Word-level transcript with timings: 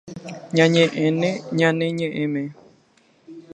Ñañeʼẽne 0.55 1.29
ñane 1.57 1.85
ñeʼẽme. 1.97 2.41